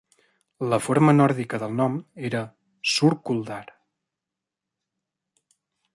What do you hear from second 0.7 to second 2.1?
forma nòrdica del nom